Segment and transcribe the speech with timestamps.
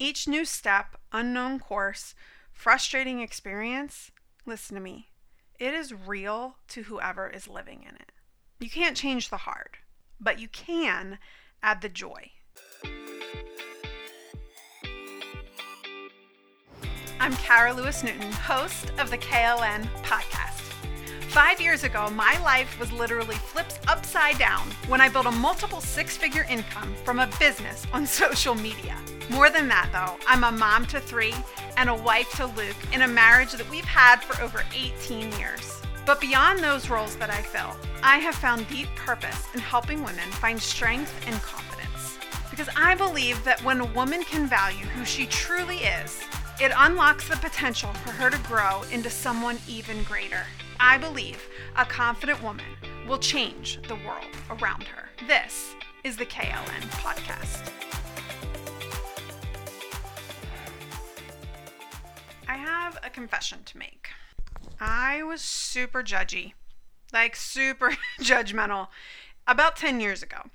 [0.00, 2.14] Each new step, unknown course,
[2.52, 4.12] frustrating experience,
[4.46, 5.08] listen to me,
[5.58, 8.12] it is real to whoever is living in it.
[8.60, 9.78] You can't change the hard,
[10.20, 11.18] but you can
[11.64, 12.30] add the joy.
[17.18, 20.60] I'm Kara Lewis Newton, host of the KLN podcast.
[21.30, 25.80] Five years ago, my life was literally flipped upside down when I built a multiple
[25.80, 28.96] six figure income from a business on social media.
[29.30, 31.34] More than that, though, I'm a mom to three
[31.76, 35.82] and a wife to Luke in a marriage that we've had for over 18 years.
[36.06, 40.30] But beyond those roles that I fill, I have found deep purpose in helping women
[40.30, 42.16] find strength and confidence.
[42.48, 46.22] Because I believe that when a woman can value who she truly is,
[46.58, 50.44] it unlocks the potential for her to grow into someone even greater.
[50.80, 52.64] I believe a confident woman
[53.06, 55.10] will change the world around her.
[55.26, 57.87] This is the KLN podcast.
[63.04, 64.08] A confession to make.
[64.80, 66.52] I was super judgy,
[67.12, 68.88] like super judgmental,
[69.46, 70.50] about 10 years ago.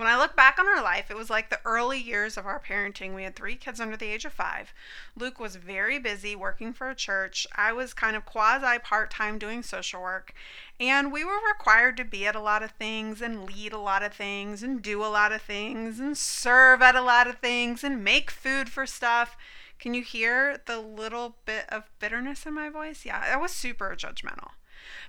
[0.00, 2.58] When I look back on our life, it was like the early years of our
[2.58, 3.14] parenting.
[3.14, 4.72] We had three kids under the age of five.
[5.14, 7.46] Luke was very busy working for a church.
[7.54, 10.32] I was kind of quasi part time doing social work.
[10.80, 14.02] And we were required to be at a lot of things and lead a lot
[14.02, 17.84] of things and do a lot of things and serve at a lot of things
[17.84, 19.36] and make food for stuff.
[19.80, 23.04] Can you hear the little bit of bitterness in my voice?
[23.04, 24.50] Yeah, I was super judgmental.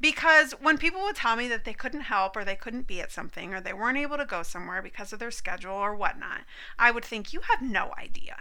[0.00, 3.12] Because when people would tell me that they couldn't help or they couldn't be at
[3.12, 6.42] something or they weren't able to go somewhere because of their schedule or whatnot,
[6.78, 8.36] I would think, you have no idea.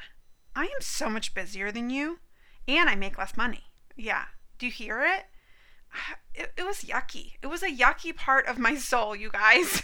[0.55, 2.19] I am so much busier than you
[2.67, 3.65] and I make less money.
[3.95, 4.25] Yeah.
[4.57, 5.25] Do you hear it?
[6.37, 7.35] It, it was yucky.
[7.41, 9.81] It was a yucky part of my soul, you guys.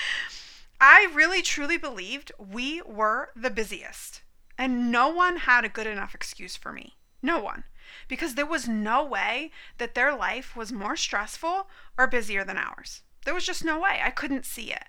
[0.80, 4.22] I really truly believed we were the busiest,
[4.58, 6.96] and no one had a good enough excuse for me.
[7.22, 7.64] No one
[8.08, 13.02] because there was no way that their life was more stressful or busier than ours.
[13.24, 14.00] There was just no way.
[14.02, 14.84] I couldn't see it.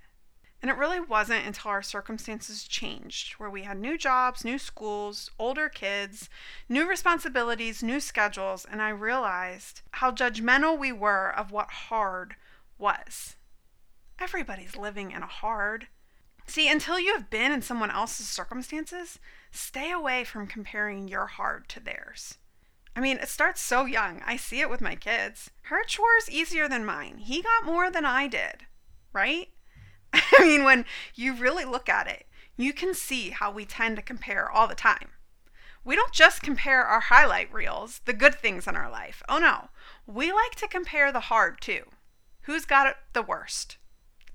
[0.61, 5.29] And it really wasn't until our circumstances changed, where we had new jobs, new schools,
[5.37, 6.29] older kids,
[6.67, 12.35] new responsibilities, new schedules, and I realized how judgmental we were of what hard
[12.79, 13.35] was.
[14.17, 15.87] Everybody's living in a hard.
[16.47, 19.19] See, until you have been in someone else's circumstances,
[19.55, 22.37] stay away from comparing your hard to theirs.
[22.95, 24.21] I mean, it starts so young.
[24.25, 25.51] I see it with my kids.
[25.63, 27.17] Her chore's easier than mine.
[27.17, 28.65] He got more than I did,
[29.11, 29.49] right?
[30.13, 34.01] I mean, when you really look at it, you can see how we tend to
[34.01, 35.09] compare all the time.
[35.83, 39.21] We don't just compare our highlight reels, the good things in our life.
[39.27, 39.69] Oh no,
[40.07, 41.83] we like to compare the hard too.
[42.43, 43.77] Who's got it the worst?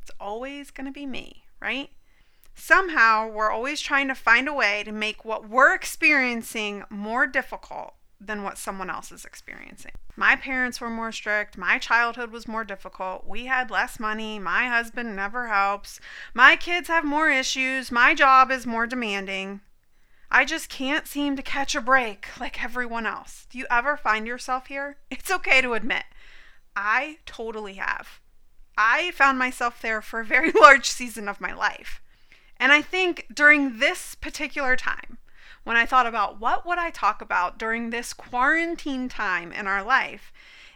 [0.01, 1.91] It's always going to be me, right?
[2.61, 7.95] Somehow, we're always trying to find a way to make what we're experiencing more difficult
[8.21, 9.93] than what someone else is experiencing.
[10.15, 11.57] My parents were more strict.
[11.57, 13.27] My childhood was more difficult.
[13.27, 14.39] We had less money.
[14.39, 16.01] My husband never helps.
[16.35, 17.91] My kids have more issues.
[17.91, 19.63] My job is more demanding.
[20.31, 23.47] I just can't seem to catch a break like everyone else.
[23.49, 24.99] Do you ever find yourself here?
[25.11, 26.05] It's okay to admit.
[26.77, 28.21] I totally have.
[28.77, 32.03] I found myself there for a very large season of my life.
[32.61, 35.17] And I think during this particular time,
[35.65, 39.83] when I thought about what would I talk about during this quarantine time in our
[39.83, 40.31] life,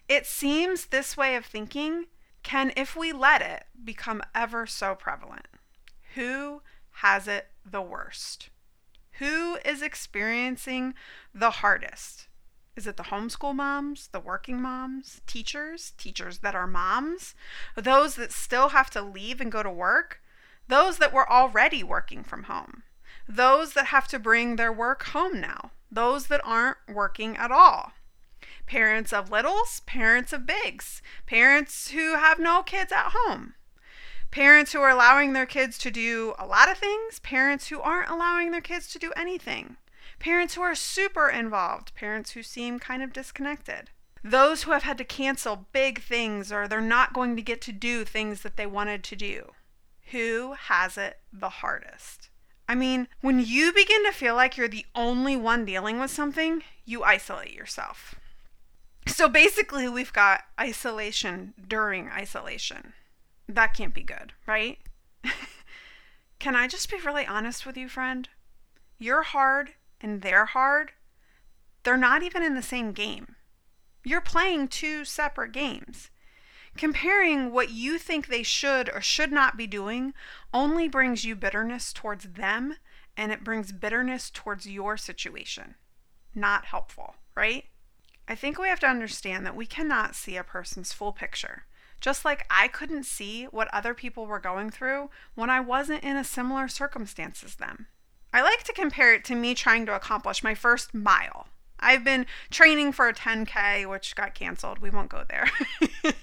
[0.08, 2.06] it seems this way of thinking
[2.42, 5.46] can, if we let it, become ever so prevalent.
[6.14, 6.62] Who
[7.02, 8.48] has it the worst?
[9.18, 10.94] Who is experiencing
[11.34, 12.28] the hardest?
[12.76, 17.34] Is it the homeschool moms, the working moms, teachers, teachers that are moms,
[17.76, 20.20] those that still have to leave and go to work,
[20.68, 22.82] those that were already working from home?
[23.28, 27.92] those that have to bring their work home now, those that aren't working at all.
[28.66, 33.54] Parents of littles, parents of bigs, parents who have no kids at home,
[34.30, 38.10] parents who are allowing their kids to do a lot of things, parents who aren't
[38.10, 39.76] allowing their kids to do anything,
[40.18, 43.90] parents who are super involved, parents who seem kind of disconnected.
[44.22, 47.72] Those who have had to cancel big things or they're not going to get to
[47.72, 49.52] do things that they wanted to do.
[50.12, 52.28] Who has it the hardest?
[52.68, 56.62] I mean, when you begin to feel like you're the only one dealing with something,
[56.84, 58.14] you isolate yourself.
[59.06, 62.94] So basically, we've got isolation during isolation.
[63.48, 64.78] That can't be good, right?
[66.38, 68.28] Can I just be really honest with you, friend?
[68.98, 70.92] You're hard and they're hard.
[71.82, 73.36] They're not even in the same game.
[74.04, 76.10] You're playing two separate games.
[76.76, 80.12] Comparing what you think they should or should not be doing
[80.52, 82.76] only brings you bitterness towards them
[83.16, 85.76] and it brings bitterness towards your situation.
[86.34, 87.66] Not helpful, right?
[88.26, 91.64] I think we have to understand that we cannot see a person's full picture.
[92.00, 96.16] Just like I couldn't see what other people were going through when I wasn't in
[96.16, 97.86] a similar circumstance as them.
[98.32, 101.46] I like to compare it to me trying to accomplish my first mile.
[101.84, 104.78] I've been training for a 10K, which got canceled.
[104.78, 105.50] We won't go there.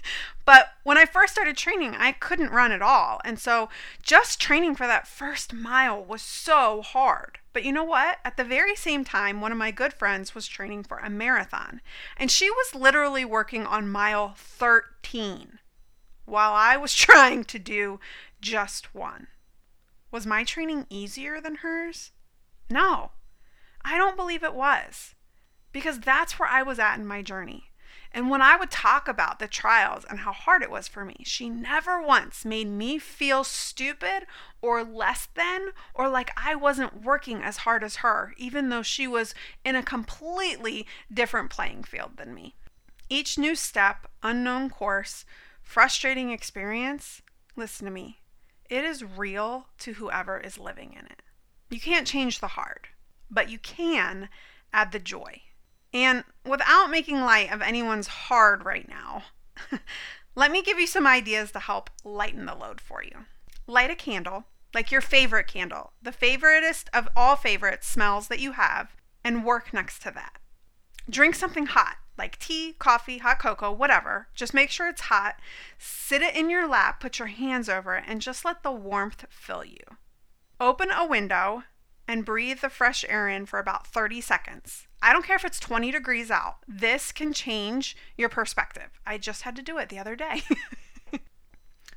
[0.46, 3.22] but when I first started training, I couldn't run at all.
[3.24, 3.70] And so
[4.02, 7.38] just training for that first mile was so hard.
[7.54, 8.18] But you know what?
[8.26, 11.82] At the very same time, one of my good friends was training for a marathon.
[12.18, 15.60] And she was literally working on mile 13
[16.26, 18.00] while I was trying to do
[18.42, 19.28] just one.
[20.10, 22.12] Was my training easier than hers?
[22.70, 23.12] No,
[23.84, 25.16] I don't believe it was
[25.72, 27.72] because that's where I was at in my journey.
[28.14, 31.18] And when I would talk about the trials and how hard it was for me,
[31.24, 34.28] she never once made me feel stupid
[34.62, 39.08] or less than or like I wasn't working as hard as her, even though she
[39.08, 39.34] was
[39.64, 42.56] in a completely different playing field than me.
[43.10, 45.24] Each new step, unknown course,
[45.62, 47.22] frustrating experience,
[47.56, 48.20] listen to me,
[48.70, 51.22] it is real to whoever is living in it.
[51.70, 52.90] You can't change the hard,
[53.30, 54.28] but you can
[54.74, 55.44] add the joy.
[55.94, 59.24] And without making light of anyone's hard right now,
[60.36, 63.26] let me give you some ideas to help lighten the load for you.
[63.68, 68.54] Light a candle, like your favorite candle, the favoriteest of all favorite smells that you
[68.54, 70.38] have, and work next to that.
[71.10, 74.28] Drink something hot, like tea, coffee, hot cocoa, whatever.
[74.34, 75.36] Just make sure it's hot.
[75.78, 79.26] Sit it in your lap, put your hands over it, and just let the warmth
[79.30, 79.84] fill you.
[80.60, 81.64] Open a window
[82.08, 84.88] and breathe the fresh air in for about 30 seconds.
[85.02, 86.58] I don't care if it's 20 degrees out.
[86.68, 89.00] This can change your perspective.
[89.06, 90.44] I just had to do it the other day.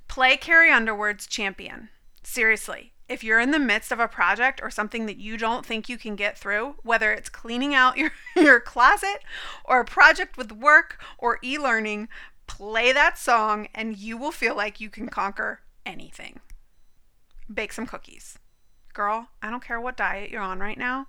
[0.08, 1.90] Play Carrie Underwood's champion.
[2.22, 5.88] Seriously, if you're in the midst of a project or something that you don't think
[5.88, 9.22] you can get through, whether it's cleaning out your, your closet
[9.64, 12.08] or a project with work or e learning,
[12.46, 16.40] play that song and you will feel like you can conquer anything.
[17.52, 18.38] Bake some cookies.
[18.94, 21.08] Girl, I don't care what diet you're on right now.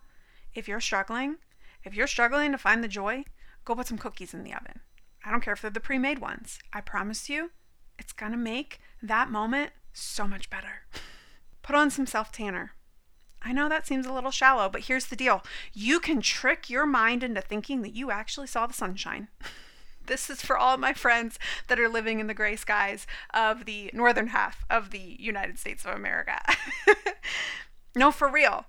[0.53, 1.37] If you're struggling,
[1.85, 3.23] if you're struggling to find the joy,
[3.63, 4.81] go put some cookies in the oven.
[5.23, 6.59] I don't care if they're the pre made ones.
[6.73, 7.51] I promise you,
[7.97, 10.87] it's gonna make that moment so much better.
[11.61, 12.71] Put on some self tanner.
[13.41, 15.43] I know that seems a little shallow, but here's the deal
[15.73, 19.27] you can trick your mind into thinking that you actually saw the sunshine.
[20.05, 23.89] this is for all my friends that are living in the gray skies of the
[23.93, 26.39] northern half of the United States of America.
[27.95, 28.65] no, for real.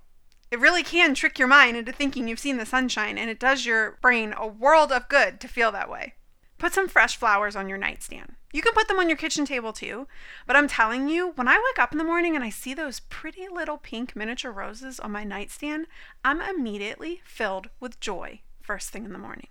[0.51, 3.67] It really can trick your mind into thinking you've seen the sunshine, and it does
[3.67, 6.15] your brain a world of good to feel that way.
[6.59, 8.37] Put some fresh flowers on your nightstand.
[8.53, 10.09] You can put them on your kitchen table too,
[10.47, 13.01] but I'm telling you, when I wake up in the morning and I see those
[13.01, 15.87] pretty little pink miniature roses on my nightstand,
[16.25, 19.49] I'm immediately filled with joy first thing in the morning.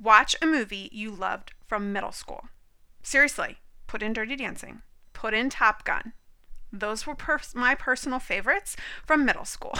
[0.00, 2.48] Watch a movie you loved from middle school.
[3.02, 4.82] Seriously, put in Dirty Dancing,
[5.12, 6.12] put in Top Gun,
[6.72, 8.76] those were pers- my personal favorites
[9.06, 9.74] from middle school.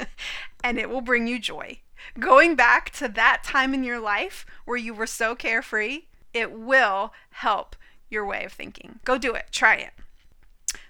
[0.64, 1.80] and it will bring you joy.
[2.18, 6.02] Going back to that time in your life where you were so carefree,
[6.32, 7.76] it will help
[8.10, 9.00] your way of thinking.
[9.04, 9.46] Go do it.
[9.50, 9.92] Try it.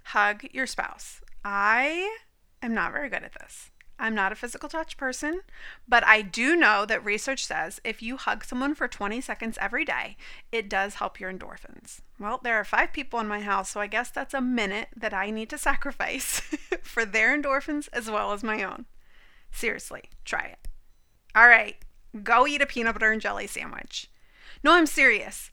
[0.04, 1.20] Hug your spouse.
[1.44, 2.18] I
[2.62, 3.70] am not very good at this.
[3.98, 5.40] I'm not a physical touch person,
[5.88, 9.84] but I do know that research says if you hug someone for 20 seconds every
[9.84, 10.16] day,
[10.52, 12.00] it does help your endorphins.
[12.18, 15.12] Well, there are five people in my house, so I guess that's a minute that
[15.12, 16.40] I need to sacrifice
[16.82, 18.86] for their endorphins as well as my own.
[19.50, 20.68] Seriously, try it.
[21.34, 21.76] All right,
[22.22, 24.10] go eat a peanut butter and jelly sandwich.
[24.62, 25.50] No, I'm serious.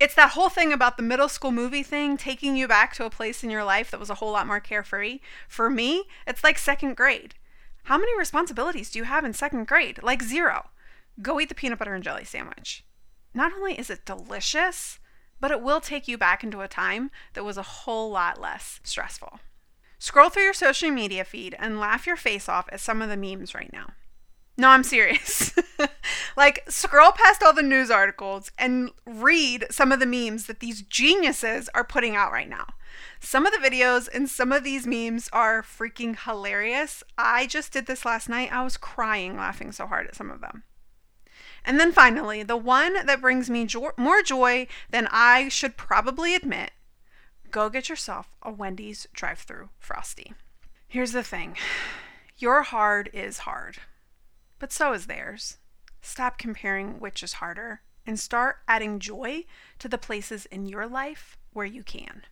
[0.00, 3.10] It's that whole thing about the middle school movie thing taking you back to a
[3.10, 5.18] place in your life that was a whole lot more carefree.
[5.48, 7.34] For me, it's like second grade.
[7.88, 10.02] How many responsibilities do you have in second grade?
[10.02, 10.68] Like zero.
[11.22, 12.84] Go eat the peanut butter and jelly sandwich.
[13.32, 14.98] Not only is it delicious,
[15.40, 18.80] but it will take you back into a time that was a whole lot less
[18.84, 19.40] stressful.
[19.98, 23.16] Scroll through your social media feed and laugh your face off at some of the
[23.16, 23.94] memes right now.
[24.58, 25.54] No, I'm serious.
[26.36, 30.82] like, scroll past all the news articles and read some of the memes that these
[30.82, 32.66] geniuses are putting out right now.
[33.20, 37.04] Some of the videos and some of these memes are freaking hilarious.
[37.16, 38.52] I just did this last night.
[38.52, 40.64] I was crying laughing so hard at some of them.
[41.64, 46.34] And then finally, the one that brings me jo- more joy than I should probably
[46.34, 46.72] admit
[47.50, 50.34] go get yourself a Wendy's drive through Frosty.
[50.86, 51.56] Here's the thing
[52.36, 53.78] your hard is hard,
[54.58, 55.58] but so is theirs.
[56.00, 59.44] Stop comparing which is harder and start adding joy
[59.78, 62.22] to the places in your life where you can.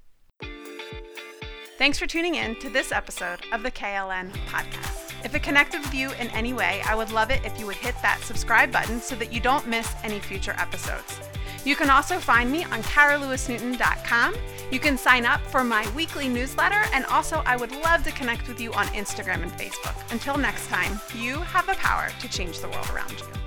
[1.79, 5.13] Thanks for tuning in to this episode of the KLN podcast.
[5.25, 7.77] If it connected with you in any way, I would love it if you would
[7.77, 11.21] hit that subscribe button so that you don't miss any future episodes.
[11.65, 14.35] You can also find me on caralewisnewton.com.
[14.71, 18.49] You can sign up for my weekly newsletter, and also I would love to connect
[18.49, 19.97] with you on Instagram and Facebook.
[20.11, 23.46] Until next time, you have the power to change the world around you.